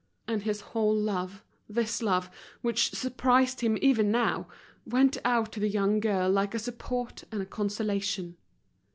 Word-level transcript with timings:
And 0.27 0.41
his 0.41 0.61
whole 0.61 0.95
love, 0.95 1.43
this 1.69 2.01
love 2.01 2.31
which 2.63 2.89
surprised 2.91 3.61
him 3.61 3.77
even 3.83 4.09
now, 4.09 4.47
went 4.83 5.19
out 5.23 5.51
to 5.51 5.59
the 5.59 5.69
young 5.69 5.99
girl 5.99 6.27
like 6.31 6.55
a 6.55 6.57
support 6.57 7.23
and 7.31 7.39
a 7.39 7.45
consolation. 7.45 8.35